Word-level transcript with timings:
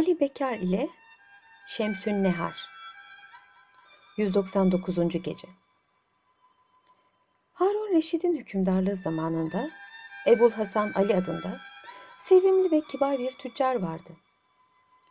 Ali 0.00 0.20
Bekar 0.20 0.56
ile 0.56 0.88
Şemsün 1.66 2.24
Nehar 2.24 2.68
199. 4.16 4.96
Gece 5.22 5.48
Harun 7.52 7.94
Reşid'in 7.94 8.36
hükümdarlığı 8.36 8.96
zamanında 8.96 9.70
Ebul 10.26 10.50
Hasan 10.50 10.92
Ali 10.94 11.16
adında 11.16 11.58
sevimli 12.16 12.70
ve 12.70 12.80
kibar 12.80 13.18
bir 13.18 13.30
tüccar 13.30 13.74
vardı. 13.74 14.10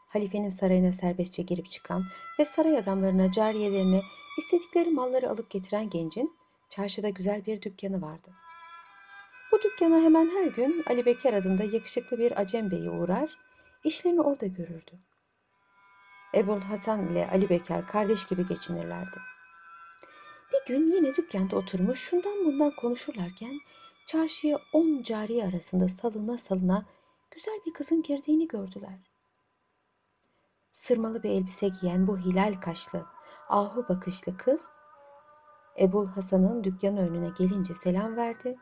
Halifenin 0.09 0.49
sarayına 0.49 0.91
serbestçe 0.91 1.41
girip 1.41 1.70
çıkan 1.70 2.03
ve 2.40 2.45
saray 2.45 2.77
adamlarına, 2.77 3.31
cariyelerine 3.31 4.02
istedikleri 4.38 4.90
malları 4.90 5.30
alıp 5.30 5.49
getiren 5.49 5.90
gencin 5.90 6.34
çarşıda 6.70 7.09
güzel 7.09 7.45
bir 7.45 7.62
dükkanı 7.62 8.02
vardı. 8.02 8.31
Bu 9.52 9.62
dükkana 9.62 10.02
hemen 10.02 10.30
her 10.30 10.48
gün 10.48 10.84
Ali 10.88 11.05
Bekar 11.05 11.34
adında 11.34 11.63
yakışıklı 11.63 12.17
bir 12.17 12.41
acem 12.41 12.71
beyi 12.71 12.90
uğrar, 12.90 13.48
işlerini 13.83 14.21
orada 14.21 14.45
görürdü. 14.45 14.99
Ebul 16.35 16.61
Hasan 16.61 17.07
ile 17.07 17.29
Ali 17.31 17.49
Bekar 17.49 17.88
kardeş 17.88 18.25
gibi 18.25 18.45
geçinirlerdi. 18.45 19.17
Bir 20.53 20.73
gün 20.73 20.95
yine 20.95 21.15
dükkanda 21.15 21.55
oturmuş 21.55 21.99
şundan 21.99 22.45
bundan 22.45 22.75
konuşurlarken 22.75 23.59
çarşıya 24.07 24.57
on 24.73 25.03
cariye 25.03 25.45
arasında 25.45 25.89
salına 25.89 26.38
salına 26.38 26.85
güzel 27.31 27.59
bir 27.65 27.73
kızın 27.73 28.03
girdiğini 28.03 28.47
gördüler. 28.47 28.99
Sırmalı 30.71 31.23
bir 31.23 31.30
elbise 31.30 31.67
giyen 31.81 32.07
bu 32.07 32.17
hilal 32.17 32.53
kaşlı, 32.61 33.05
ahu 33.49 33.85
bakışlı 33.89 34.38
kız 34.38 34.69
Ebul 35.80 36.07
Hasan'ın 36.07 36.63
dükkanı 36.63 37.09
önüne 37.09 37.30
gelince 37.38 37.75
selam 37.75 38.16
verdi. 38.16 38.57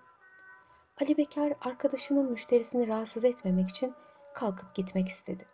Ali 1.01 1.17
Bekar 1.17 1.53
arkadaşının 1.61 2.31
müşterisini 2.31 2.87
rahatsız 2.87 3.25
etmemek 3.25 3.69
için 3.69 3.93
kalkıp 4.37 4.75
gitmek 4.75 5.07
istedi. 5.07 5.45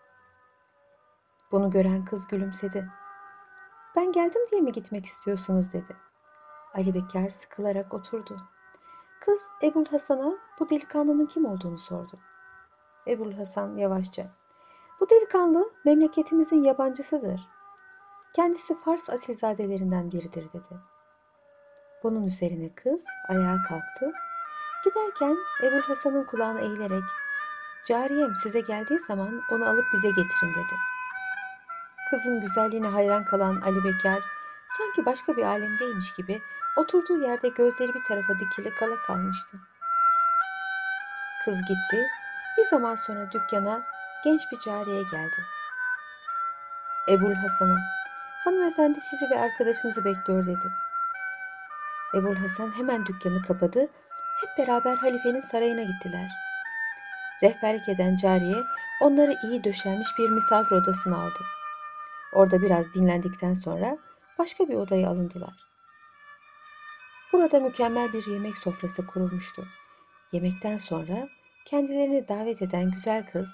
Bunu 1.51 1.69
gören 1.71 2.05
kız 2.05 2.27
gülümsedi. 2.27 2.89
Ben 3.95 4.11
geldim 4.11 4.41
diye 4.51 4.61
mi 4.61 4.71
gitmek 4.71 5.05
istiyorsunuz 5.05 5.73
dedi. 5.73 5.97
Ali 6.73 6.93
Bekar 6.93 7.29
sıkılarak 7.29 7.93
oturdu. 7.93 8.41
Kız 9.21 9.47
Ebul 9.63 9.85
Hasan'a 9.85 10.37
bu 10.59 10.69
delikanlının 10.69 11.25
kim 11.25 11.45
olduğunu 11.45 11.77
sordu. 11.77 12.19
Ebul 13.07 13.33
Hasan 13.33 13.77
yavaşça 13.77 14.27
bu 14.99 15.09
delikanlı 15.09 15.71
memleketimizin 15.85 16.63
yabancısıdır. 16.63 17.41
Kendisi 18.35 18.79
Fars 18.79 19.09
asilzadelerinden 19.09 20.11
biridir 20.11 20.53
dedi. 20.53 20.79
Bunun 22.03 22.25
üzerine 22.25 22.75
kız 22.75 23.05
ayağa 23.29 23.57
kalktı. 23.69 24.13
Giderken 24.85 25.37
Ebul 25.63 25.81
Hasan'ın 25.81 26.25
kulağına 26.25 26.59
eğilerek 26.59 27.03
Cariyem 27.87 28.35
size 28.35 28.59
geldiği 28.59 28.99
zaman 28.99 29.41
onu 29.51 29.69
alıp 29.69 29.85
bize 29.93 30.07
getirin 30.07 30.53
dedi. 30.53 30.75
Kızın 32.09 32.41
güzelliğine 32.41 32.87
hayran 32.87 33.25
kalan 33.25 33.61
Ali 33.61 33.83
Bekar 33.83 34.23
sanki 34.77 35.05
başka 35.05 35.37
bir 35.37 35.43
alemdeymiş 35.43 36.15
gibi 36.15 36.41
oturduğu 36.77 37.21
yerde 37.21 37.49
gözleri 37.49 37.93
bir 37.93 38.03
tarafa 38.03 38.33
dikili 38.39 38.75
kala 38.75 38.95
kalmıştı. 38.95 39.57
Kız 41.45 41.61
gitti. 41.61 42.07
Bir 42.57 42.63
zaman 42.63 42.95
sonra 42.95 43.31
dükkana 43.31 43.83
genç 44.23 44.41
bir 44.51 44.59
cariye 44.59 45.03
geldi. 45.03 45.45
Ebul 47.09 47.33
Hasan'a 47.33 47.77
hanımefendi 48.43 49.01
sizi 49.01 49.29
ve 49.29 49.39
arkadaşınızı 49.39 50.05
bekliyor 50.05 50.45
dedi. 50.45 50.73
Ebul 52.15 52.35
Hasan 52.35 52.77
hemen 52.77 53.05
dükkanı 53.05 53.41
kapadı. 53.41 53.87
Hep 54.41 54.57
beraber 54.57 54.97
halifenin 54.97 55.41
sarayına 55.41 55.83
gittiler. 55.83 56.42
Rehberlik 57.43 57.89
eden 57.89 58.15
cariye 58.15 58.57
onları 59.01 59.35
iyi 59.43 59.63
döşenmiş 59.63 60.09
bir 60.19 60.29
misafir 60.29 60.75
odasına 60.75 61.23
aldı. 61.23 61.39
Orada 62.33 62.61
biraz 62.61 62.93
dinlendikten 62.93 63.53
sonra 63.53 63.97
başka 64.39 64.67
bir 64.67 64.75
odaya 64.75 65.09
alındılar. 65.09 65.53
Burada 67.33 67.59
mükemmel 67.59 68.13
bir 68.13 68.27
yemek 68.31 68.57
sofrası 68.57 69.07
kurulmuştu. 69.07 69.65
Yemekten 70.31 70.77
sonra 70.77 71.29
kendilerini 71.65 72.27
davet 72.27 72.61
eden 72.61 72.91
güzel 72.91 73.25
kız 73.31 73.49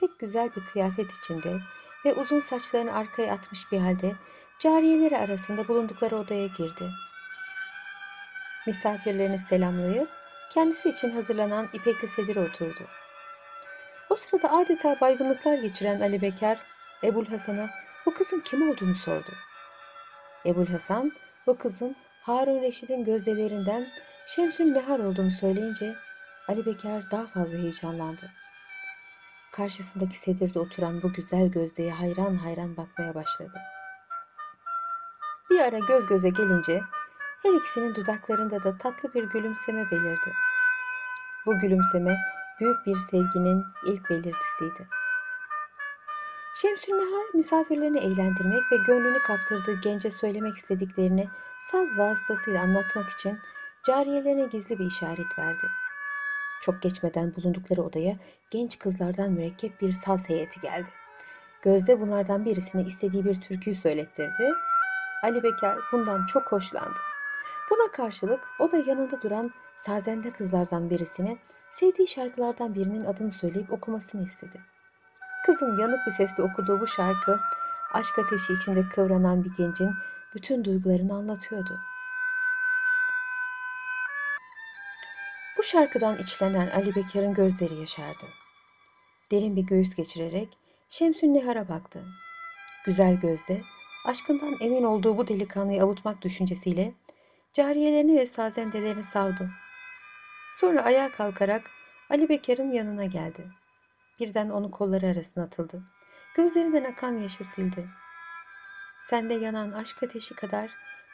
pek 0.00 0.18
güzel 0.18 0.50
bir 0.56 0.64
kıyafet 0.72 1.12
içinde 1.12 1.56
ve 2.04 2.14
uzun 2.14 2.40
saçlarını 2.40 2.92
arkaya 2.92 3.32
atmış 3.32 3.72
bir 3.72 3.78
halde 3.78 4.12
cariyeleri 4.58 5.18
arasında 5.18 5.68
bulundukları 5.68 6.16
odaya 6.16 6.46
girdi. 6.46 6.90
Misafirlerini 8.66 9.38
selamlayıp 9.38 10.08
kendisi 10.54 10.88
için 10.88 11.10
hazırlanan 11.10 11.68
ipekli 11.72 12.08
sedire 12.08 12.40
oturdu. 12.40 12.88
O 14.10 14.16
sırada 14.16 14.52
adeta 14.52 15.00
baygınlıklar 15.00 15.58
geçiren 15.58 16.00
Ali 16.00 16.22
Bekar, 16.22 16.58
Ebul 17.04 17.26
Hasan'a 17.26 17.70
bu 18.06 18.14
kızın 18.14 18.40
kim 18.40 18.70
olduğunu 18.70 18.94
sordu. 18.94 19.32
Ebul 20.46 20.66
Hasan, 20.66 21.12
bu 21.46 21.58
kızın 21.58 21.96
Harun 22.22 22.62
Reşid'in 22.62 23.04
gözdelerinden 23.04 23.88
Şemsün 24.26 24.74
Nehar 24.74 24.98
olduğunu 24.98 25.30
söyleyince 25.30 25.94
Ali 26.48 26.66
Bekar 26.66 27.02
daha 27.10 27.26
fazla 27.26 27.58
heyecanlandı. 27.58 28.30
Karşısındaki 29.52 30.18
sedirde 30.18 30.58
oturan 30.58 31.02
bu 31.02 31.12
güzel 31.12 31.48
gözdeye 31.48 31.92
hayran 31.92 32.36
hayran 32.36 32.76
bakmaya 32.76 33.14
başladı. 33.14 33.58
Bir 35.50 35.60
ara 35.60 35.78
göz 35.78 36.06
göze 36.06 36.28
gelince 36.28 36.80
her 37.42 37.52
ikisinin 37.52 37.94
dudaklarında 37.94 38.62
da 38.62 38.78
tatlı 38.78 39.14
bir 39.14 39.22
gülümseme 39.22 39.90
belirdi. 39.90 40.32
Bu 41.46 41.58
gülümseme 41.58 42.16
büyük 42.60 42.86
bir 42.86 42.96
sevginin 42.96 43.64
ilk 43.86 44.10
belirtisiydi. 44.10 44.88
Şemsünnehar 46.54 47.34
misafirlerini 47.34 47.98
eğlendirmek 47.98 48.72
ve 48.72 48.76
gönlünü 48.86 49.18
kaptırdığı 49.22 49.80
gence 49.80 50.10
söylemek 50.10 50.54
istediklerini 50.54 51.28
saz 51.60 51.98
vasıtasıyla 51.98 52.62
anlatmak 52.62 53.10
için 53.10 53.38
cariyelerine 53.86 54.46
gizli 54.46 54.78
bir 54.78 54.86
işaret 54.86 55.38
verdi. 55.38 55.66
Çok 56.60 56.82
geçmeden 56.82 57.36
bulundukları 57.36 57.82
odaya 57.82 58.16
genç 58.50 58.78
kızlardan 58.78 59.32
mürekkep 59.32 59.80
bir 59.80 59.92
saz 59.92 60.28
heyeti 60.28 60.60
geldi. 60.60 60.90
Gözde 61.62 62.00
bunlardan 62.00 62.44
birisine 62.44 62.82
istediği 62.82 63.24
bir 63.24 63.34
türküyü 63.34 63.76
söylettirdi. 63.76 64.52
Ali 65.22 65.42
Bekar 65.42 65.78
bundan 65.92 66.26
çok 66.26 66.52
hoşlandı. 66.52 66.98
Buna 67.70 67.92
karşılık 67.92 68.40
o 68.58 68.70
da 68.70 68.76
yanında 68.76 69.22
duran 69.22 69.50
sazende 69.76 70.30
kızlardan 70.30 70.90
birisine 70.90 71.38
sevdiği 71.70 72.08
şarkılardan 72.08 72.74
birinin 72.74 73.04
adını 73.04 73.30
söyleyip 73.30 73.72
okumasını 73.72 74.24
istedi. 74.24 74.60
Kızın 75.46 75.76
yanık 75.80 76.06
bir 76.06 76.12
sesle 76.12 76.42
okuduğu 76.42 76.80
bu 76.80 76.86
şarkı 76.86 77.40
aşk 77.92 78.18
ateşi 78.18 78.52
içinde 78.52 78.88
kıvranan 78.88 79.44
bir 79.44 79.50
gencin 79.58 79.90
bütün 80.34 80.64
duygularını 80.64 81.14
anlatıyordu. 81.14 81.78
Bu 85.58 85.62
şarkıdan 85.62 86.16
içlenen 86.16 86.70
Ali 86.70 86.94
Bekir'in 86.94 87.34
gözleri 87.34 87.74
yaşardı. 87.74 88.26
Derin 89.30 89.56
bir 89.56 89.62
göğüs 89.62 89.94
geçirerek 89.94 90.48
Şemsün 90.90 91.34
Nihar'a 91.34 91.68
baktı. 91.68 92.04
Güzel 92.84 93.20
gözde, 93.20 93.62
aşkından 94.06 94.56
emin 94.60 94.82
olduğu 94.82 95.16
bu 95.16 95.28
delikanlıyı 95.28 95.82
avutmak 95.82 96.22
düşüncesiyle 96.22 96.94
cariyelerini 97.52 98.16
ve 98.16 98.26
sazendelerini 98.26 99.04
savdı. 99.04 99.50
Sonra 100.52 100.82
ayağa 100.82 101.10
kalkarak 101.10 101.70
Ali 102.10 102.28
Bekir'in 102.28 102.70
yanına 102.70 103.04
geldi. 103.04 103.50
Birden 104.20 104.50
onu 104.50 104.70
kolları 104.70 105.06
arasına 105.06 105.44
atıldı. 105.44 105.82
Gözlerinden 106.34 106.84
akan 106.84 107.18
yaşı 107.18 107.44
sildi. 107.44 107.88
Sende 109.00 109.34
yanan 109.34 109.72
aşk 109.72 110.02
ateşi 110.02 110.34
kadar 110.34 110.70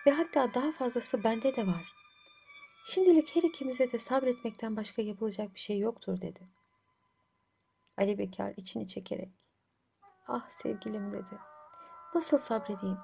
ve 0.06 0.10
hatta 0.10 0.54
daha 0.54 0.72
fazlası 0.72 1.24
bende 1.24 1.56
de 1.56 1.66
var. 1.66 1.94
Şimdilik 2.84 3.36
her 3.36 3.42
ikimize 3.42 3.92
de 3.92 3.98
sabretmekten 3.98 4.76
başka 4.76 5.02
yapılacak 5.02 5.54
bir 5.54 5.60
şey 5.60 5.78
yoktur 5.78 6.20
dedi. 6.20 6.48
Ali 7.96 8.18
Bekar 8.18 8.54
içini 8.56 8.88
çekerek, 8.88 9.32
ah 10.28 10.48
sevgilim 10.48 11.12
dedi. 11.12 11.38
Nasıl 12.14 12.38
sabredeyim? 12.38 12.98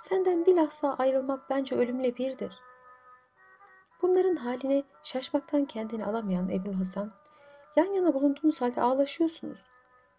Senden 0.00 0.46
bilhassa 0.46 0.94
ayrılmak 0.94 1.50
bence 1.50 1.74
ölümle 1.74 2.16
birdir. 2.16 2.58
Bunların 4.02 4.36
haline 4.36 4.82
şaşmaktan 5.02 5.64
kendini 5.64 6.04
alamayan 6.04 6.48
Ebul 6.48 6.74
Hasan, 6.74 7.12
yan 7.76 7.84
yana 7.84 8.14
bulunduğunuz 8.14 8.60
halde 8.60 8.80
ağlaşıyorsunuz. 8.80 9.58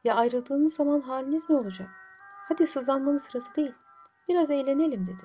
Ya 0.04 0.16
ayrıldığınız 0.16 0.76
zaman 0.76 1.02
haliniz 1.02 1.50
ne 1.50 1.56
olacak? 1.56 1.90
Hadi 2.48 2.68
sızlanmanın 2.68 3.18
sırası 3.18 3.56
değil. 3.56 3.74
Biraz 4.28 4.52
eğlenelim 4.52 5.08
dedi. 5.08 5.24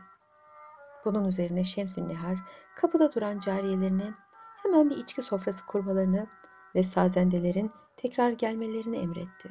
Bunun 1.05 1.25
üzerine 1.25 1.65
Şemsün 1.65 2.09
Nehar 2.09 2.37
kapıda 2.77 3.13
duran 3.13 3.39
cariyelerine 3.39 4.15
hemen 4.63 4.91
bir 4.91 4.97
içki 4.97 5.23
sofrası 5.23 5.67
kurmalarını 5.67 6.27
ve 6.75 6.83
sazendelerin 6.83 7.73
tekrar 7.97 8.31
gelmelerini 8.31 8.99
emretti. 8.99 9.51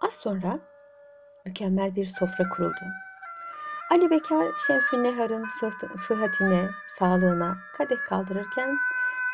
Az 0.00 0.14
sonra 0.14 0.58
mükemmel 1.46 1.96
bir 1.96 2.04
sofra 2.04 2.48
kuruldu. 2.48 2.80
Ali 3.90 4.10
Bekar 4.10 4.52
Şemsün 4.66 5.02
Nehar'ın 5.02 5.46
sıhhatine, 5.96 6.70
sağlığına 6.88 7.58
kadeh 7.78 7.96
kaldırırken 8.08 8.78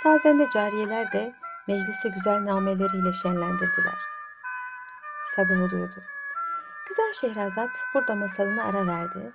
sazende 0.03 0.51
cariyeler 0.51 1.13
de 1.13 1.35
meclisi 1.69 2.13
güzel 2.13 2.45
nameleriyle 2.45 3.13
şenlendirdiler. 3.13 3.99
Sabah 5.37 5.63
oluyordu. 5.63 6.03
Güzel 6.89 7.13
Şehrazat 7.13 7.71
burada 7.95 8.15
masalını 8.15 8.65
ara 8.65 8.87
verdi. 8.87 9.33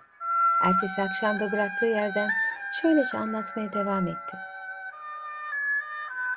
Ertesi 0.64 1.02
akşam 1.02 1.40
da 1.40 1.52
bıraktığı 1.52 1.86
yerden 1.86 2.30
şöylece 2.82 3.18
anlatmaya 3.18 3.74
devam 3.74 4.08
etti. 4.08 4.38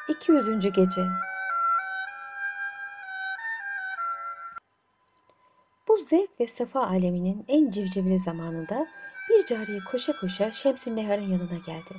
200. 0.08 0.72
Gece 0.72 1.06
zevk 6.00 6.40
ve 6.40 6.46
safa 6.46 6.86
aleminin 6.86 7.44
en 7.48 7.70
civcivli 7.70 8.18
zamanında 8.18 8.86
bir 9.30 9.46
cariye 9.46 9.78
koşa 9.90 10.16
koşa 10.16 10.50
Şemsün 10.50 10.96
Nehar'ın 10.96 11.28
yanına 11.28 11.58
geldi. 11.66 11.96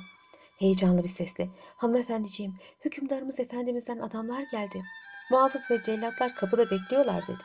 Heyecanlı 0.58 1.02
bir 1.02 1.08
sesle, 1.08 1.48
hanımefendiciğim, 1.76 2.52
hükümdarımız 2.84 3.40
efendimizden 3.40 3.98
adamlar 3.98 4.42
geldi. 4.52 4.82
Muhafız 5.30 5.70
ve 5.70 5.82
cellatlar 5.82 6.34
kapıda 6.34 6.70
bekliyorlar 6.70 7.22
dedi. 7.22 7.42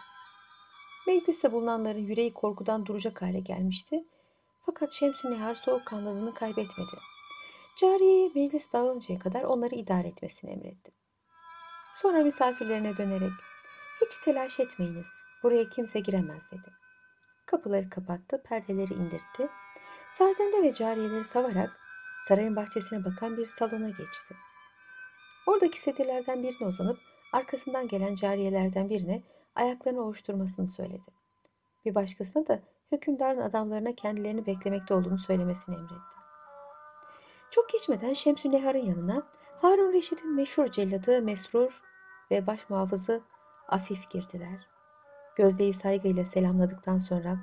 Mecliste 1.08 1.52
bulunanların 1.52 2.00
yüreği 2.00 2.34
korkudan 2.34 2.86
duracak 2.86 3.22
hale 3.22 3.40
gelmişti. 3.40 4.04
Fakat 4.66 4.94
Şemsün 4.94 5.32
Nehar 5.32 5.56
soğukkanlılığını 5.56 6.34
kaybetmedi. 6.34 6.98
Cariyeye 7.78 8.30
meclis 8.36 8.74
dağılıncaya 8.74 9.20
kadar 9.20 9.44
onları 9.44 9.76
idare 9.76 10.08
etmesini 10.08 10.52
emretti. 10.52 10.92
Sonra 11.96 12.24
misafirlerine 12.24 12.98
dönerek, 12.98 13.32
hiç 14.02 14.18
telaş 14.26 14.60
etmeyiniz, 14.60 15.08
buraya 15.44 15.70
kimse 15.70 16.00
giremez 16.00 16.52
dedi. 16.52 16.72
Kapıları 17.46 17.90
kapattı, 17.90 18.44
perdeleri 18.44 18.94
indirtti. 18.94 19.50
Sazende 20.18 20.64
ve 20.64 20.74
cariyeleri 20.74 21.24
savarak 21.24 21.80
sarayın 22.28 22.56
bahçesine 22.56 23.06
bakan 23.06 23.38
bir 23.38 23.46
salona 23.46 23.90
geçti. 23.90 24.36
Oradaki 25.48 25.80
sedirlerden 25.82 26.44
birine 26.44 26.68
uzanıp 26.68 26.98
arkasından 27.34 27.88
gelen 27.88 28.16
cariyelerden 28.16 28.90
birine 28.90 29.24
ayaklarını 29.56 30.02
ovuşturmasını 30.02 30.68
söyledi. 30.68 31.12
Bir 31.86 31.96
başkasına 31.96 32.48
da 32.48 32.60
hükümdarın 32.92 33.40
adamlarına 33.40 33.96
kendilerini 33.96 34.46
beklemekte 34.46 34.94
olduğunu 34.94 35.20
söylemesini 35.20 35.76
emretti. 35.76 36.18
Çok 37.52 37.70
geçmeden 37.70 38.14
Şemsü 38.14 38.52
Nehar'ın 38.52 38.86
yanına 38.86 39.28
Harun 39.62 39.94
Reşit'in 39.94 40.36
meşhur 40.36 40.68
celladı 40.68 41.22
Mesrur 41.22 41.82
ve 42.32 42.48
baş 42.48 42.70
muhafızı 42.70 43.22
Afif 43.68 44.10
girdiler. 44.10 44.77
Gözde'yi 45.38 45.74
saygıyla 45.74 46.26
selamladıktan 46.26 46.98
sonra 46.98 47.38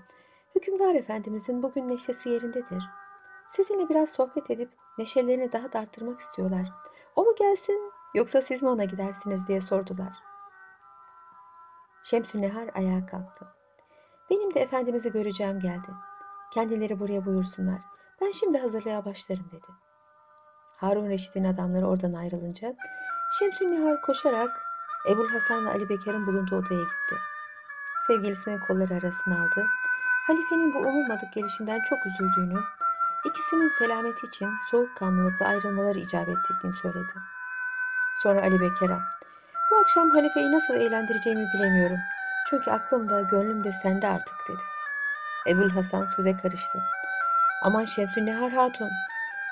Hükümdar 0.54 0.94
Efendimizin 0.94 1.62
bugün 1.62 1.88
neşesi 1.88 2.28
yerindedir. 2.28 2.84
Sizinle 3.48 3.88
biraz 3.88 4.10
sohbet 4.10 4.50
edip 4.50 4.70
neşelerini 4.98 5.52
daha 5.52 5.72
da 5.72 5.78
arttırmak 5.78 6.20
istiyorlar. 6.20 6.72
O 7.16 7.24
mu 7.24 7.34
gelsin 7.38 7.92
yoksa 8.14 8.42
siz 8.42 8.62
mi 8.62 8.68
ona 8.68 8.84
gidersiniz 8.84 9.48
diye 9.48 9.60
sordular. 9.60 10.12
Şemsü 12.02 12.42
Nehar 12.42 12.70
ayağa 12.74 13.06
kalktı. 13.06 13.46
Benim 14.30 14.54
de 14.54 14.60
Efendimiz'i 14.60 15.12
göreceğim 15.12 15.60
geldi. 15.60 15.88
Kendileri 16.54 17.00
buraya 17.00 17.26
buyursunlar. 17.26 17.80
Ben 18.20 18.30
şimdi 18.30 18.58
hazırlığa 18.58 19.04
başlarım 19.04 19.46
dedi. 19.52 19.66
Harun 20.76 21.08
Reşit'in 21.08 21.44
adamları 21.44 21.88
oradan 21.88 22.12
ayrılınca 22.12 22.74
Şemsü 23.38 23.72
Nehar 23.72 24.02
koşarak 24.02 24.50
Ebul 25.10 25.28
Hasan'la 25.28 25.70
Ali 25.70 25.88
Bekir'in 25.88 26.26
bulunduğu 26.26 26.56
odaya 26.56 26.80
gitti. 26.80 27.33
Sevgilisinin 28.06 28.58
kolları 28.58 28.94
arasına 28.94 29.34
aldı. 29.34 29.66
Halifenin 30.26 30.74
bu 30.74 30.78
umulmadık 30.78 31.32
gelişinden 31.32 31.80
çok 31.80 32.06
üzüldüğünü, 32.06 32.60
ikisinin 33.24 33.68
selameti 33.68 34.26
için 34.26 34.50
soğukkanlılıkla 34.70 35.46
ayrılmaları 35.46 35.98
icap 35.98 36.28
ettiğini 36.28 36.72
söyledi. 36.72 37.12
Sonra 38.22 38.42
Ali 38.42 38.60
Bekir'e, 38.60 38.98
bu 39.70 39.76
akşam 39.76 40.10
halifeyi 40.10 40.52
nasıl 40.52 40.74
eğlendireceğimi 40.74 41.46
bilemiyorum. 41.54 41.98
Çünkü 42.50 42.70
aklım 42.70 43.08
da 43.08 43.22
gönlüm 43.22 43.64
de 43.64 43.72
sende 43.72 44.08
artık 44.08 44.36
dedi. 44.48 44.62
Ebul 45.48 45.70
Hasan 45.70 46.06
söze 46.06 46.36
karıştı. 46.36 46.78
Aman 47.62 47.84
Şemsün 47.84 48.26
Nehar 48.26 48.52
Hatun, 48.52 48.90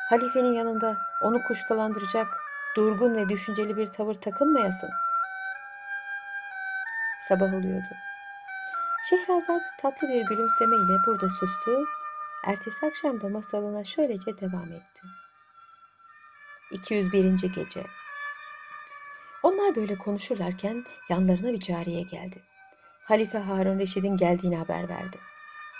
halifenin 0.08 0.52
yanında 0.52 0.96
onu 1.20 1.42
kuşkulandıracak 1.42 2.26
durgun 2.76 3.14
ve 3.14 3.28
düşünceli 3.28 3.76
bir 3.76 3.86
tavır 3.86 4.14
takınmayasın. 4.14 4.90
Sabah 7.18 7.54
oluyordu. 7.54 7.94
Şehrazat 9.10 9.62
tatlı 9.80 10.08
bir 10.08 10.22
gülümseme 10.22 10.76
ile 10.76 10.96
burada 11.06 11.28
sustu. 11.28 11.86
Ertesi 12.46 12.86
akşam 12.86 13.20
da 13.20 13.28
masalına 13.28 13.84
şöylece 13.84 14.38
devam 14.38 14.72
etti. 14.72 15.02
201. 16.70 17.52
Gece 17.54 17.84
Onlar 19.42 19.74
böyle 19.74 19.98
konuşurlarken 19.98 20.84
yanlarına 21.08 21.52
bir 21.52 21.60
cariye 21.60 22.02
geldi. 22.02 22.42
Halife 23.04 23.38
Harun 23.38 23.78
Reşid'in 23.78 24.16
geldiğini 24.16 24.56
haber 24.56 24.88
verdi. 24.88 25.18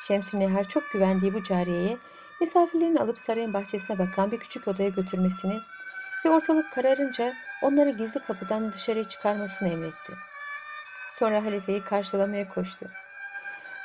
Şemsü 0.00 0.40
Nehar 0.40 0.68
çok 0.68 0.90
güvendiği 0.90 1.34
bu 1.34 1.42
cariyeye 1.42 1.98
misafirlerini 2.40 3.00
alıp 3.00 3.18
sarayın 3.18 3.54
bahçesine 3.54 3.98
bakan 3.98 4.30
bir 4.30 4.38
küçük 4.38 4.68
odaya 4.68 4.88
götürmesini 4.88 5.60
ve 6.24 6.30
ortalık 6.30 6.72
kararınca 6.72 7.34
onları 7.62 7.90
gizli 7.90 8.20
kapıdan 8.20 8.72
dışarıya 8.72 9.04
çıkarmasını 9.04 9.68
emretti. 9.68 10.12
Sonra 11.12 11.44
halifeyi 11.44 11.84
karşılamaya 11.84 12.48
koştu. 12.48 12.90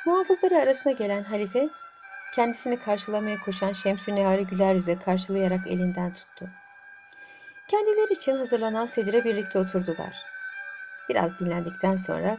Muhafızları 0.06 0.58
arasına 0.58 0.92
gelen 0.92 1.24
halife 1.24 1.68
kendisini 2.34 2.80
karşılamaya 2.80 3.40
koşan 3.40 3.72
Şemsü 3.72 4.14
Nehar'ı 4.14 4.42
güler 4.42 4.74
yüze 4.74 4.98
karşılayarak 4.98 5.66
elinden 5.66 6.14
tuttu. 6.14 6.48
Kendileri 7.68 8.12
için 8.12 8.36
hazırlanan 8.36 8.86
sedire 8.86 9.24
birlikte 9.24 9.58
oturdular. 9.58 10.16
Biraz 11.08 11.38
dinlendikten 11.38 11.96
sonra 11.96 12.38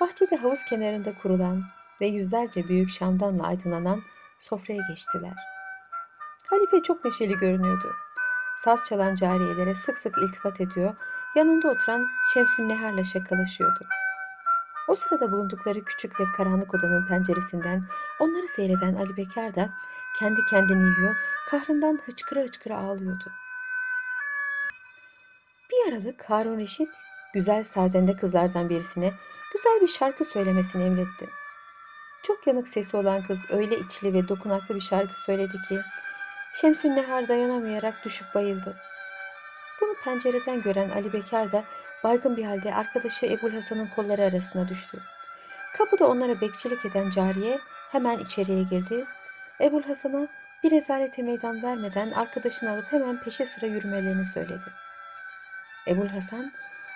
bahçede 0.00 0.36
havuz 0.36 0.64
kenarında 0.64 1.14
kurulan 1.14 1.64
ve 2.00 2.06
yüzlerce 2.06 2.68
büyük 2.68 2.90
şamdanla 2.90 3.46
aydınlanan 3.46 4.02
sofraya 4.40 4.82
geçtiler. 4.88 5.34
Halife 6.50 6.82
çok 6.82 7.04
neşeli 7.04 7.36
görünüyordu. 7.38 7.92
Saz 8.58 8.84
çalan 8.84 9.14
cariyelere 9.14 9.74
sık 9.74 9.98
sık 9.98 10.18
iltifat 10.18 10.60
ediyor, 10.60 10.96
yanında 11.36 11.68
oturan 11.68 12.06
Şemsün 12.34 12.68
Nehar'la 12.68 13.04
şakalaşıyordu. 13.04 13.86
O 14.88 14.96
sırada 14.96 15.32
bulundukları 15.32 15.84
küçük 15.84 16.20
ve 16.20 16.24
karanlık 16.36 16.74
odanın 16.74 17.06
penceresinden 17.06 17.84
onları 18.20 18.48
seyreden 18.48 18.94
Ali 18.94 19.16
Bekar 19.16 19.54
da 19.54 19.70
kendi 20.18 20.40
kendini 20.50 20.84
yiyor, 20.84 21.16
kahrından 21.50 22.00
hıçkıra 22.06 22.40
hıçkıra 22.40 22.76
ağlıyordu. 22.76 23.32
Bir 25.70 25.92
aralık 25.92 26.30
Harun 26.30 26.58
Reşit 26.58 26.88
güzel 27.34 27.64
sazende 27.64 28.16
kızlardan 28.16 28.68
birisine 28.68 29.12
güzel 29.52 29.80
bir 29.80 29.88
şarkı 29.88 30.24
söylemesini 30.24 30.82
emretti. 30.82 31.28
Çok 32.22 32.46
yanık 32.46 32.68
sesi 32.68 32.96
olan 32.96 33.22
kız 33.22 33.44
öyle 33.50 33.78
içli 33.78 34.14
ve 34.14 34.28
dokunaklı 34.28 34.74
bir 34.74 34.80
şarkı 34.80 35.20
söyledi 35.20 35.56
ki 35.68 35.80
Şemsün 36.52 36.96
Nehar 36.96 37.28
dayanamayarak 37.28 38.04
düşüp 38.04 38.34
bayıldı. 38.34 38.76
Bunu 39.80 39.94
pencereden 40.04 40.62
gören 40.62 40.90
Ali 40.90 41.12
Bekar 41.12 41.52
da 41.52 41.64
baygın 42.04 42.36
bir 42.36 42.44
halde 42.44 42.74
arkadaşı 42.74 43.26
Ebul 43.26 43.50
Hasan'ın 43.50 43.86
kolları 43.86 44.24
arasına 44.24 44.68
düştü. 44.68 45.02
Kapıda 45.76 46.06
onlara 46.06 46.40
bekçilik 46.40 46.84
eden 46.84 47.10
cariye 47.10 47.60
hemen 47.92 48.18
içeriye 48.18 48.62
girdi. 48.62 49.04
Ebul 49.60 49.82
Hasan'a 49.82 50.28
bir 50.64 50.70
rezalete 50.70 51.22
meydan 51.22 51.62
vermeden 51.62 52.10
arkadaşını 52.10 52.70
alıp 52.70 52.92
hemen 52.92 53.20
peşe 53.20 53.46
sıra 53.46 53.66
yürümelerini 53.66 54.26
söyledi. 54.26 54.72
Ebul 55.88 56.08
Hasan 56.08 56.52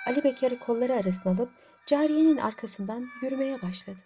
Ali 0.07 0.25
Bekar'ı 0.25 0.59
kolları 0.59 0.93
arasına 0.93 1.33
alıp 1.33 1.51
cariyenin 1.87 2.37
arkasından 2.37 3.05
yürümeye 3.23 3.63
başladı. 3.63 4.01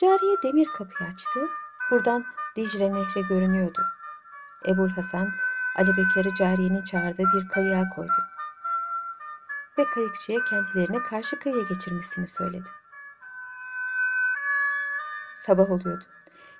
Cariye 0.00 0.36
demir 0.42 0.66
kapıyı 0.66 1.08
açtı. 1.08 1.48
Buradan 1.90 2.24
Dicle 2.56 2.92
Nehri 2.92 3.22
görünüyordu. 3.28 3.82
Ebul 4.68 4.88
Hasan 4.88 5.28
Ali 5.76 5.90
Bekar'ı 5.96 6.34
cariyenin 6.34 6.84
çağırdığı 6.84 7.24
bir 7.36 7.48
kayığa 7.48 7.88
koydu. 7.88 8.33
Ve 9.78 9.84
kayıkçıya 9.84 10.44
kendilerini 10.44 11.02
karşı 11.02 11.38
kıyıya 11.38 11.62
geçirmesini 11.62 12.28
söyledi. 12.28 12.68
Sabah 15.36 15.70
oluyordu. 15.70 16.04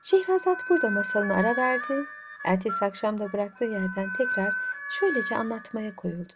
Şehrazat 0.02 0.70
burada 0.70 0.90
masalını 0.90 1.34
ara 1.34 1.56
verdi. 1.56 2.06
Ertesi 2.44 2.84
akşam 2.84 3.20
da 3.20 3.32
bıraktığı 3.32 3.64
yerden 3.64 4.12
tekrar 4.12 4.54
şöylece 4.90 5.36
anlatmaya 5.36 5.96
koyuldu. 5.96 6.34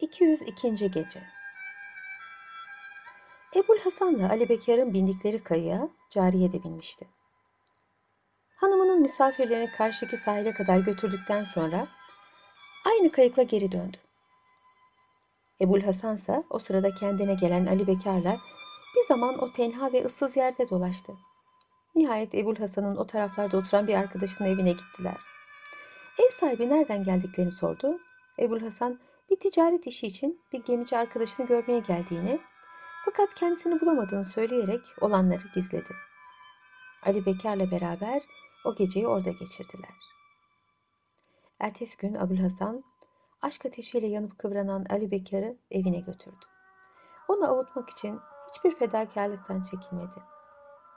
...202. 0.00 0.90
Gece 0.90 1.22
Ebul 3.56 3.78
Hasan'la 3.78 4.28
Ali 4.28 4.48
Bekar'ın 4.48 4.94
bindikleri 4.94 5.42
kayığa 5.42 5.88
cariye 6.10 6.52
de 6.52 6.64
binmişti. 6.64 7.08
Misafirlerini 9.02 9.70
karşıki 9.70 10.16
sahile 10.16 10.52
kadar 10.52 10.78
götürdükten 10.78 11.44
sonra 11.44 11.86
aynı 12.86 13.12
kayıkla 13.12 13.42
geri 13.42 13.72
döndü. 13.72 13.96
Ebul 15.60 15.80
Hasan 15.80 16.14
ise 16.14 16.44
o 16.50 16.58
sırada 16.58 16.94
kendine 16.94 17.34
gelen 17.34 17.66
Ali 17.66 17.86
Bekar'la 17.86 18.36
bir 18.96 19.02
zaman 19.08 19.38
o 19.38 19.52
tenha 19.52 19.92
ve 19.92 20.04
ıssız 20.04 20.36
yerde 20.36 20.70
dolaştı. 20.70 21.12
Nihayet 21.94 22.34
Ebul 22.34 22.56
Hasan'ın 22.56 22.96
o 22.96 23.06
taraflarda 23.06 23.56
oturan 23.56 23.86
bir 23.86 23.94
arkadaşının 23.94 24.48
evine 24.48 24.72
gittiler. 24.72 25.16
Ev 26.18 26.30
sahibi 26.30 26.68
nereden 26.68 27.04
geldiklerini 27.04 27.52
sordu. 27.52 27.98
Ebul 28.38 28.60
Hasan 28.60 29.00
bir 29.30 29.36
ticaret 29.36 29.86
işi 29.86 30.06
için 30.06 30.40
bir 30.52 30.64
gemici 30.64 30.96
arkadaşını 30.96 31.46
görmeye 31.46 31.80
geldiğini 31.80 32.40
fakat 33.04 33.34
kendisini 33.34 33.80
bulamadığını 33.80 34.24
söyleyerek 34.24 34.80
olanları 35.00 35.44
gizledi. 35.54 35.94
Ali 37.06 37.26
Bekar'la 37.26 37.70
beraber 37.70 38.22
o 38.64 38.74
geceyi 38.74 39.06
orada 39.06 39.30
geçirdiler. 39.30 39.94
Ertesi 41.58 41.96
gün 41.96 42.14
Abülhasan 42.14 42.84
aşk 43.42 43.66
ateşiyle 43.66 44.06
yanıp 44.06 44.38
kıvranan 44.38 44.86
Ali 44.90 45.10
Bekar'ı 45.10 45.56
evine 45.70 46.00
götürdü. 46.00 46.44
Onu 47.28 47.50
avutmak 47.50 47.90
için 47.90 48.20
hiçbir 48.48 48.74
fedakarlıktan 48.74 49.62
çekinmedi. 49.62 50.22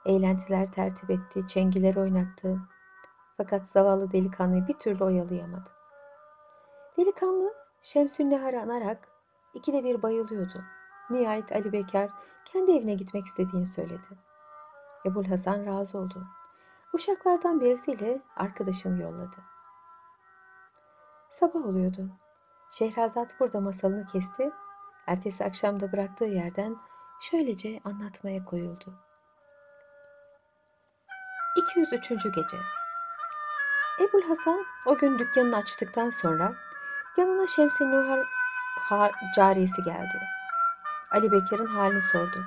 Eğlentiler 0.06 0.72
tertip 0.72 1.10
etti, 1.10 1.48
çengiler 1.48 1.96
oynattı. 1.96 2.60
Fakat 3.38 3.68
zavallı 3.68 4.12
delikanlıyı 4.12 4.68
bir 4.68 4.74
türlü 4.74 5.04
oyalayamadı. 5.04 5.70
Delikanlı 6.98 7.54
Şemsün 7.82 8.30
Nehar'ı 8.30 8.62
anarak 8.62 9.08
ikide 9.54 9.84
bir 9.84 10.02
bayılıyordu. 10.02 10.64
Nihayet 11.10 11.52
Ali 11.52 11.74
Bekar 11.74 12.10
kendi 12.46 12.72
evine 12.72 12.94
gitmek 12.94 13.26
istediğini 13.26 13.68
söyledi. 13.68 14.08
Ebul 15.06 15.26
Hasan 15.26 15.66
razı 15.66 15.98
oldu. 15.98 16.28
Uşaklardan 16.96 17.62
birisiyle 17.62 18.22
arkadaşını 18.36 19.02
yolladı. 19.02 19.36
Sabah 21.30 21.66
oluyordu. 21.66 22.10
Şehrazat 22.72 23.40
burada 23.40 23.62
masalını 23.62 24.06
kesti. 24.06 24.52
Ertesi 25.08 25.46
akşamda 25.46 25.92
bıraktığı 25.92 26.26
yerden 26.26 26.76
şöylece 27.22 27.82
anlatmaya 27.86 28.46
koyuldu. 28.46 28.94
203. 31.58 32.10
Gece 32.10 32.58
Ebul 34.02 34.22
Hasan 34.22 34.66
o 34.86 34.98
gün 34.98 35.20
dükkanını 35.20 35.56
açtıktan 35.56 36.10
sonra 36.10 36.54
yanına 37.18 37.48
Şemsi 37.48 37.84
Nuhar 37.92 38.26
ha 38.80 39.12
cariyesi 39.36 39.84
geldi. 39.84 40.20
Ali 41.12 41.32
Bekir'in 41.32 41.66
halini 41.66 42.02
sordu. 42.02 42.46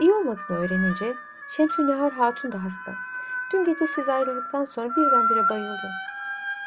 İyi 0.00 0.12
olmadığını 0.12 0.58
öğrenince 0.58 1.16
Şemsi 1.48 1.86
Nehar 1.86 2.12
Hatun 2.12 2.52
da 2.52 2.64
hasta. 2.64 3.09
Dün 3.52 3.64
gece 3.64 3.86
siz 3.86 4.08
ayrıldıktan 4.08 4.64
sonra 4.64 4.96
birdenbire 4.96 5.48
bayıldı. 5.48 5.90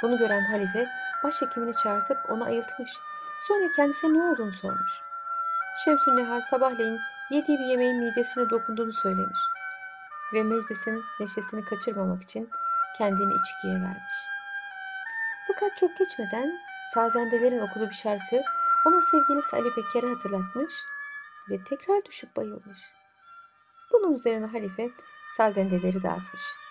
Bunu 0.01 0.17
gören 0.17 0.45
halife 0.45 0.89
başhekimini 1.23 1.73
çağırtıp 1.73 2.17
onu 2.29 2.43
ayıltmış. 2.43 2.91
Sonra 3.47 3.71
kendisine 3.75 4.13
ne 4.13 4.23
olduğunu 4.23 4.51
sormuş. 4.51 5.01
Şemsü 5.85 6.15
Nehar 6.15 6.41
sabahleyin 6.41 6.99
yediği 7.29 7.59
bir 7.59 7.65
yemeğin 7.65 7.97
midesine 7.97 8.49
dokunduğunu 8.49 8.93
söylemiş. 8.93 9.39
Ve 10.33 10.43
meclisin 10.43 11.03
neşesini 11.19 11.65
kaçırmamak 11.65 12.23
için 12.23 12.49
kendini 12.97 13.33
içkiye 13.33 13.73
vermiş. 13.73 14.15
Fakat 15.47 15.77
çok 15.77 15.97
geçmeden 15.97 16.59
sazendelerin 16.93 17.59
okuduğu 17.59 17.89
bir 17.89 17.95
şarkı 17.95 18.41
ona 18.87 19.01
sevgilisi 19.01 19.55
Ali 19.55 19.75
Bekir'i 19.77 20.13
hatırlatmış 20.13 20.73
ve 21.49 21.63
tekrar 21.63 22.05
düşüp 22.05 22.35
bayılmış. 22.35 22.79
Bunun 23.91 24.13
üzerine 24.13 24.45
halife 24.45 24.89
sazendeleri 25.37 26.03
dağıtmış. 26.03 26.62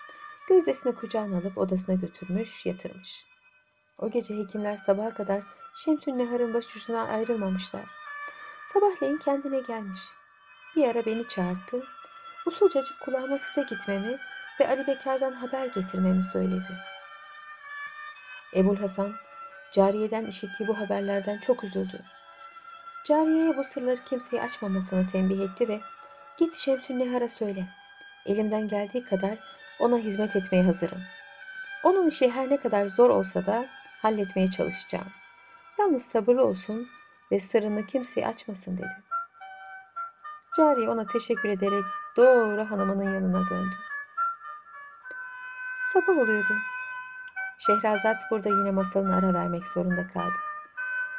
Gözdesini 0.49 0.95
kucağına 0.95 1.37
alıp 1.37 1.57
odasına 1.57 1.95
götürmüş, 1.95 2.65
yatırmış. 2.65 3.25
O 3.97 4.09
gece 4.09 4.37
hekimler 4.37 4.77
sabaha 4.77 5.13
kadar 5.13 5.43
Şemsün 5.75 6.17
Nehar'ın 6.17 6.53
başucundan 6.53 7.07
ayrılmamışlar. 7.07 7.85
Sabahleyin 8.65 9.17
kendine 9.17 9.59
gelmiş. 9.59 9.99
Bir 10.75 10.87
ara 10.87 11.05
beni 11.05 11.27
çağırdı. 11.27 11.85
Usulcacık 12.45 12.99
kulağıma 12.99 13.37
size 13.37 13.67
gitmemi 13.69 14.17
ve 14.59 14.67
Ali 14.67 14.87
Bekar'dan 14.87 15.31
haber 15.31 15.65
getirmemi 15.65 16.23
söyledi. 16.23 16.77
Ebul 18.55 18.77
Hasan, 18.77 19.13
cariyeden 19.71 20.25
işittiği 20.25 20.67
bu 20.67 20.79
haberlerden 20.79 21.39
çok 21.39 21.63
üzüldü. 21.63 22.01
Cariyeye 23.05 23.57
bu 23.57 23.63
sırları 23.63 24.03
kimseye 24.05 24.41
açmamasını 24.41 25.07
tembih 25.11 25.39
etti 25.39 25.67
ve 25.67 25.81
git 26.37 26.57
Şemsün 26.57 26.99
Nehar'a 26.99 27.29
söyle. 27.29 27.67
Elimden 28.25 28.67
geldiği 28.67 29.03
kadar 29.03 29.37
ona 29.79 29.97
hizmet 29.97 30.35
etmeye 30.35 30.63
hazırım. 30.63 31.01
Onun 31.83 32.07
işi 32.07 32.31
her 32.31 32.49
ne 32.49 32.57
kadar 32.57 32.87
zor 32.87 33.09
olsa 33.09 33.45
da 33.45 33.65
halletmeye 34.01 34.51
çalışacağım. 34.51 35.07
Yalnız 35.79 36.05
sabırlı 36.05 36.45
olsun 36.45 36.87
ve 37.31 37.39
sırrını 37.39 37.85
kimseye 37.85 38.27
açmasın 38.27 38.77
dedi. 38.77 39.03
Cariye 40.57 40.89
ona 40.89 41.05
teşekkür 41.05 41.49
ederek 41.49 41.85
doğru 42.17 42.71
hanımının 42.71 43.13
yanına 43.13 43.49
döndü. 43.49 43.75
Sabah 45.93 46.17
oluyordu. 46.17 46.53
Şehrazat 47.57 48.21
burada 48.31 48.49
yine 48.49 48.71
masalını 48.71 49.15
ara 49.15 49.33
vermek 49.33 49.67
zorunda 49.67 50.07
kaldı. 50.07 50.37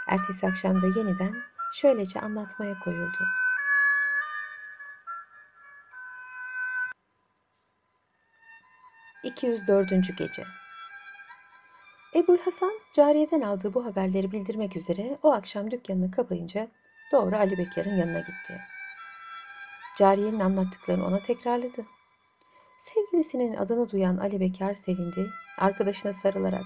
Ertesi 0.08 0.46
akşamda 0.46 0.86
yeniden 0.86 1.42
şöylece 1.72 2.20
anlatmaya 2.20 2.78
koyuldu. 2.78 3.18
...204. 9.44 10.16
Gece 10.16 10.44
Ebul 12.14 12.38
Hasan 12.38 12.72
cariyeden 12.92 13.40
aldığı 13.40 13.74
bu 13.74 13.84
haberleri 13.84 14.32
bildirmek 14.32 14.76
üzere 14.76 15.18
o 15.22 15.32
akşam 15.32 15.70
dükkanını 15.70 16.10
kapayınca 16.10 16.68
doğru 17.12 17.36
Ali 17.36 17.58
Bekir'in 17.58 17.96
yanına 17.96 18.18
gitti. 18.18 18.60
Cariyenin 19.98 20.40
anlattıklarını 20.40 21.06
ona 21.06 21.22
tekrarladı. 21.22 21.84
Sevgilisinin 22.80 23.56
adını 23.56 23.90
duyan 23.90 24.16
Ali 24.16 24.40
Bekar 24.40 24.74
sevindi, 24.74 25.26
arkadaşına 25.58 26.12
sarılarak 26.12 26.64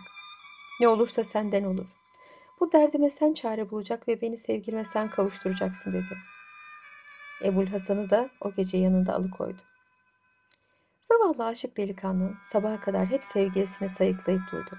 ''Ne 0.80 0.88
olursa 0.88 1.25
senden 1.25 1.64
olur. 1.64 1.87
Bu 2.61 2.73
derdime 2.73 3.11
sen 3.11 3.35
çare 3.35 3.70
bulacak 3.70 4.08
ve 4.08 4.20
beni 4.20 4.38
sevgilime 4.38 4.85
sen 4.85 5.11
kavuşturacaksın.'' 5.11 5.92
dedi. 5.92 6.18
Ebul 7.44 7.66
Hasan'ı 7.66 8.11
da 8.11 8.30
o 8.40 8.52
gece 8.52 8.78
yanında 8.78 9.14
alıkoydu. 9.14 9.62
Zavallı 11.12 11.45
aşık 11.45 11.77
delikanlı 11.77 12.35
sabaha 12.45 12.81
kadar 12.81 13.07
hep 13.07 13.25
sevgilisini 13.25 13.88
sayıklayıp 13.88 14.43
durdu. 14.53 14.79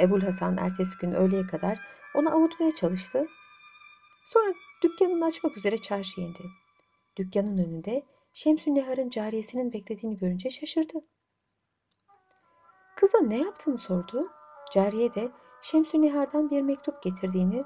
Ebul 0.00 0.20
Hasan 0.20 0.56
ertesi 0.56 0.98
gün 0.98 1.12
öğleye 1.12 1.46
kadar 1.46 1.80
onu 2.14 2.30
avutmaya 2.30 2.74
çalıştı. 2.74 3.26
Sonra 4.24 4.54
dükkanını 4.82 5.24
açmak 5.24 5.56
üzere 5.56 5.78
çarşıya 5.78 6.26
indi. 6.26 6.42
Dükkanın 7.16 7.58
önünde 7.58 8.06
Şemsün 8.34 8.74
Nehar'ın 8.74 9.08
cariyesinin 9.08 9.72
beklediğini 9.72 10.16
görünce 10.16 10.50
şaşırdı. 10.50 10.92
Kıza 12.96 13.18
ne 13.20 13.38
yaptığını 13.38 13.78
sordu. 13.78 14.28
Cariye 14.72 15.14
de 15.14 15.30
Şemsün 15.62 16.02
Nehar'dan 16.02 16.50
bir 16.50 16.62
mektup 16.62 17.02
getirdiğini 17.02 17.64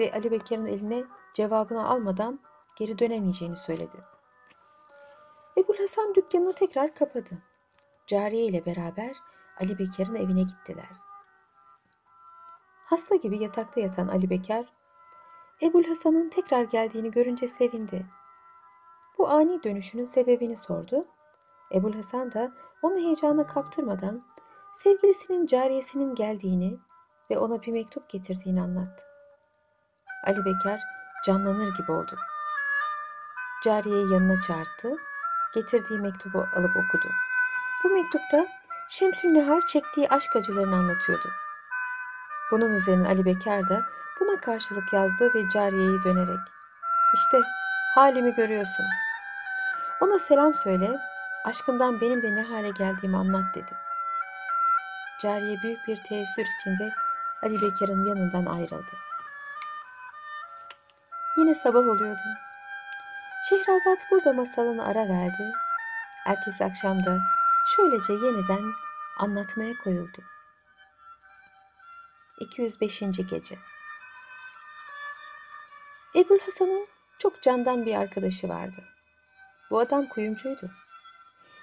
ve 0.00 0.12
Ali 0.12 0.30
Bekir'in 0.30 0.66
eline 0.66 1.04
cevabını 1.34 1.88
almadan 1.88 2.40
geri 2.78 2.98
dönemeyeceğini 2.98 3.56
söyledi. 3.56 3.96
Ebul 5.56 5.76
Hasan 5.76 6.14
dükkanını 6.14 6.52
tekrar 6.52 6.94
kapadı. 6.94 7.42
Cariye 8.06 8.44
ile 8.44 8.66
beraber 8.66 9.16
Ali 9.60 9.78
Bekir'in 9.78 10.14
evine 10.14 10.42
gittiler. 10.42 10.90
Hasta 12.86 13.16
gibi 13.16 13.42
yatakta 13.42 13.80
yatan 13.80 14.08
Ali 14.08 14.30
Bekar, 14.30 14.66
Ebul 15.62 15.84
Hasan'ın 15.84 16.28
tekrar 16.28 16.62
geldiğini 16.62 17.10
görünce 17.10 17.48
sevindi. 17.48 18.06
Bu 19.18 19.28
ani 19.28 19.62
dönüşünün 19.62 20.06
sebebini 20.06 20.56
sordu. 20.56 21.06
Ebul 21.74 21.92
Hasan 21.92 22.32
da 22.32 22.52
onu 22.82 22.96
heyecana 22.96 23.46
kaptırmadan 23.46 24.22
sevgilisinin 24.74 25.46
cariyesinin 25.46 26.14
geldiğini 26.14 26.78
ve 27.30 27.38
ona 27.38 27.62
bir 27.62 27.72
mektup 27.72 28.08
getirdiğini 28.08 28.62
anlattı. 28.62 29.02
Ali 30.26 30.38
Bekar 30.44 30.80
canlanır 31.26 31.74
gibi 31.74 31.92
oldu. 31.92 32.16
Cariyeyi 33.64 34.12
yanına 34.12 34.40
çağırdı, 34.40 34.96
getirdiği 35.54 36.00
mektubu 36.00 36.46
alıp 36.56 36.76
okudu. 36.76 37.08
Bu 37.84 37.90
mektupta 37.90 38.46
Şemsün 38.88 39.34
Nehar 39.34 39.60
çektiği 39.60 40.08
aşk 40.08 40.36
acılarını 40.36 40.76
anlatıyordu. 40.76 41.30
Bunun 42.50 42.74
üzerine 42.74 43.08
Ali 43.08 43.24
Bekar 43.24 43.68
da 43.68 43.82
buna 44.20 44.40
karşılık 44.40 44.92
yazdı 44.92 45.34
ve 45.34 45.48
cariyeyi 45.48 46.02
dönerek 46.04 46.40
işte 47.14 47.40
halimi 47.94 48.34
görüyorsun. 48.34 48.86
Ona 50.00 50.18
selam 50.18 50.54
söyle, 50.54 50.98
aşkından 51.44 52.00
benim 52.00 52.22
de 52.22 52.36
ne 52.36 52.42
hale 52.42 52.70
geldiğimi 52.70 53.16
anlat 53.16 53.54
dedi. 53.54 53.72
Cariye 55.20 55.62
büyük 55.62 55.88
bir 55.88 55.96
teessür 55.96 56.46
içinde 56.60 56.92
Ali 57.42 57.62
Bekar'ın 57.62 58.06
yanından 58.06 58.46
ayrıldı. 58.46 58.92
Yine 61.36 61.54
sabah 61.54 61.80
oluyordu. 61.80 62.22
Şehrazat 63.48 64.10
burada 64.10 64.32
masalını 64.32 64.84
ara 64.84 65.08
verdi. 65.08 65.52
Ertesi 66.26 66.64
akşamda 66.64 67.18
şöylece 67.76 68.12
yeniden 68.12 68.72
anlatmaya 69.18 69.74
koyuldu. 69.84 70.18
205. 72.40 73.00
Gece 73.30 73.58
Ebul 76.16 76.38
Hasan'ın 76.38 76.88
çok 77.18 77.42
candan 77.42 77.86
bir 77.86 77.94
arkadaşı 77.94 78.48
vardı. 78.48 78.84
Bu 79.70 79.80
adam 79.80 80.08
kuyumcuydu. 80.08 80.70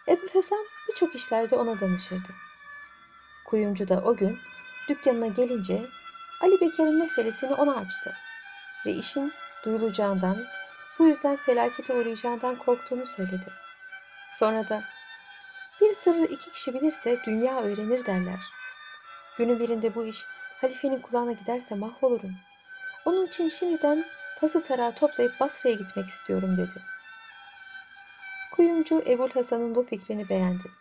Ebul 0.08 0.30
Hasan 0.34 0.66
birçok 0.90 1.16
işlerde 1.16 1.56
ona 1.56 1.80
danışırdı. 1.80 2.30
Kuyumcu 3.46 3.88
da 3.88 4.02
o 4.02 4.16
gün 4.16 4.40
dükkanına 4.90 5.28
gelince 5.28 5.90
Ali 6.42 6.62
Bekir'in 6.62 7.00
meselesini 7.00 7.54
ona 7.54 7.76
açtı. 7.76 8.16
ve 8.86 8.92
işin 8.92 9.34
duyulacağından, 9.66 10.46
bu 11.00 11.08
yüzden 11.08 11.38
felakete 11.38 11.94
uğrayacağından 11.94 12.56
korktuğunu 12.58 13.06
söyledi. 13.06 13.54
Sonra 14.34 14.70
da 14.70 14.84
bir 15.82 15.94
sırrı 15.94 16.26
iki 16.26 16.52
kişi 16.52 16.74
bilirse 16.74 17.20
dünya 17.26 17.62
öğrenir 17.62 18.06
derler. 18.06 18.40
Günün 19.38 19.60
birinde 19.60 19.96
bu 19.96 20.06
iş 20.06 20.26
halifenin 20.62 21.00
kulağına 21.00 21.32
giderse 21.32 21.76
mahvolurum. 21.76 22.32
Onun 23.06 23.26
için 23.28 23.50
şimdiden 23.50 24.06
tası 24.40 24.64
tarağı 24.64 24.96
toplayıp 24.96 25.40
Basra'ya 25.40 25.76
gitmek 25.76 26.08
istiyorum 26.08 26.58
dedi. 26.58 26.84
Kuyumcu 28.52 29.04
Ebul 29.08 29.30
Hasan'ın 29.30 29.76
bu 29.76 29.84
fikrini 29.84 30.30
beğendi. 30.30 30.72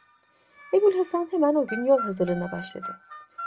Ebul 0.75 0.99
Hasan 0.99 1.29
hemen 1.31 1.55
o 1.55 1.67
gün 1.67 1.85
yol 1.85 2.01
hazırlığına 2.01 2.53
başladı. 2.53 3.01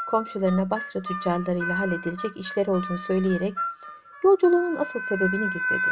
Komşularına 0.10 0.70
Basra 0.70 1.02
tüccarlarıyla 1.02 1.80
halledilecek 1.80 2.38
işler 2.38 2.68
olduğunu 2.68 3.00
söyleyerek 3.00 3.54
yolculuğunun 4.24 4.76
asıl 4.76 5.00
sebebini 5.00 5.50
gizledi. 5.50 5.92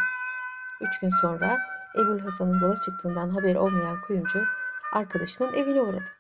Üç 0.82 1.00
gün 1.00 1.10
sonra 1.22 1.58
Ebul 1.96 2.20
Hasan'ın 2.20 2.62
yola 2.62 2.76
çıktığından 2.76 3.30
haberi 3.30 3.60
olmayan 3.60 4.02
kuyumcu 4.02 4.44
arkadaşının 4.94 5.54
evine 5.54 5.82
uğradı. 5.82 6.12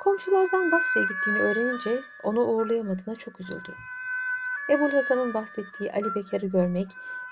Komşulardan 0.00 0.72
Basra'ya 0.72 1.06
gittiğini 1.06 1.38
öğrenince 1.38 2.02
onu 2.22 2.40
uğurlayamadığına 2.40 3.14
çok 3.14 3.40
üzüldü. 3.40 3.74
Ebul 4.70 4.90
Hasan'ın 4.90 5.34
bahsettiği 5.34 5.92
Ali 5.92 6.14
Bekar'ı 6.14 6.46
görmek 6.46 6.88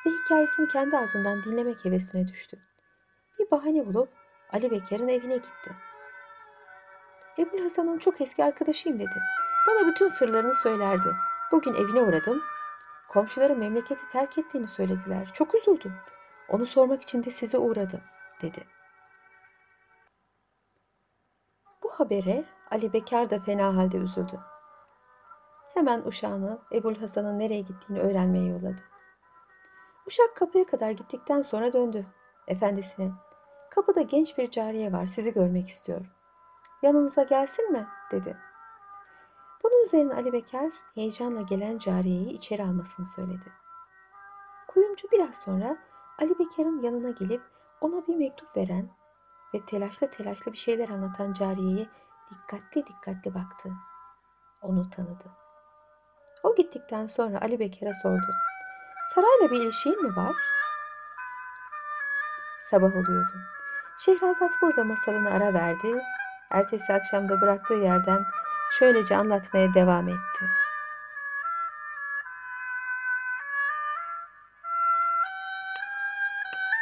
ve 0.07 0.11
hikayesini 0.11 0.69
kendi 0.69 0.99
ağzından 0.99 1.43
dinlemek 1.43 1.85
hevesine 1.85 2.29
düştü. 2.29 2.59
Bir 3.39 3.51
bahane 3.51 3.87
bulup 3.87 4.09
Ali 4.53 4.71
Bekar'ın 4.71 5.09
evine 5.09 5.37
gitti. 5.37 5.73
Ebul 7.39 7.62
Hasan'ın 7.62 7.99
çok 7.99 8.21
eski 8.21 8.45
arkadaşıyım 8.45 8.99
dedi. 8.99 9.23
Bana 9.69 9.89
bütün 9.89 10.09
sırlarını 10.09 10.55
söylerdi. 10.55 11.09
Bugün 11.53 11.75
evine 11.75 12.01
uğradım. 12.01 12.43
Komşuları 13.09 13.57
memleketi 13.57 14.09
terk 14.09 14.39
ettiğini 14.39 14.69
söylediler. 14.69 15.31
Çok 15.35 15.55
üzüldüm. 15.55 15.93
Onu 16.49 16.66
sormak 16.66 17.02
için 17.02 17.25
de 17.25 17.30
size 17.30 17.58
uğradım, 17.58 18.00
dedi. 18.42 18.64
Bu 21.82 21.90
habere 21.90 22.44
Ali 22.70 22.92
Bekar 22.92 23.30
da 23.30 23.38
fena 23.38 23.76
halde 23.76 23.96
üzüldü. 23.96 24.40
Hemen 25.75 26.02
uşağını 26.04 26.58
Ebul 26.72 26.94
Hasan'ın 26.94 27.38
nereye 27.38 27.61
gittiğini 27.61 28.00
öğrenmeye 28.00 28.46
yolladı. 28.46 28.82
Uşak 30.06 30.37
kapıya 30.37 30.64
kadar 30.64 30.90
gittikten 30.90 31.42
sonra 31.42 31.72
döndü. 31.72 32.06
Efendisine, 32.49 33.11
kapıda 33.70 34.02
genç 34.02 34.38
bir 34.38 34.50
cariye 34.50 34.92
var, 34.92 35.06
sizi 35.06 35.32
görmek 35.32 35.68
istiyor. 35.68 36.06
Yanınıza 36.82 37.22
gelsin 37.22 37.72
mi? 37.72 37.87
dedi. 38.11 38.37
Bunun 39.64 39.82
üzerine 39.82 40.14
Ali 40.14 40.32
Bekar 40.32 40.70
heyecanla 40.94 41.42
gelen 41.42 41.78
cariyeyi 41.78 42.30
içeri 42.30 42.62
almasını 42.62 43.06
söyledi. 43.06 43.52
Kuyumcu 44.68 45.08
biraz 45.12 45.37
sonra 45.37 45.76
Ali 46.19 46.38
Bekar'ın 46.38 46.83
yanına 46.83 47.11
gelip 47.11 47.42
ona 47.81 48.07
bir 48.07 48.16
mektup 48.16 48.57
veren 48.57 48.90
ve 49.54 49.64
telaşlı 49.66 50.11
telaşlı 50.11 50.52
bir 50.52 50.59
şeyler 50.59 50.88
anlatan 50.88 51.33
cariyeye 51.33 51.88
dikkatli 52.35 52.87
dikkatli 52.87 53.35
baktı. 53.35 53.73
Onu 54.62 54.90
tanıdı. 54.90 55.25
O 56.42 56.54
gittikten 56.54 57.07
sonra 57.07 57.40
Ali 57.40 57.59
Bekar'a 57.61 57.95
sordu. 57.95 58.26
Sarayla 59.14 59.50
bir 59.50 59.61
ilişiğin 59.61 60.02
mi 60.02 60.16
var? 60.16 60.37
Sabah 62.71 62.90
oluyordu. 62.90 63.33
Şehrazat 63.99 64.50
burada 64.62 64.85
masalını 64.85 65.31
ara 65.31 65.54
verdi. 65.54 66.02
Ertesi 66.50 66.92
akşamda 66.92 67.40
bıraktığı 67.40 67.75
yerden 67.75 68.25
şöylece 68.78 69.16
anlatmaya 69.16 69.75
devam 69.75 70.09
etti. 70.09 70.45